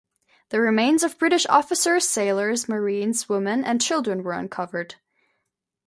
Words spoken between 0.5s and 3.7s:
remains of British officers, sailors, marines, women,